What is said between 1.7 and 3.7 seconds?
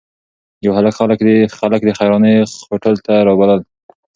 د خیرخانې هوټل ته رابلل.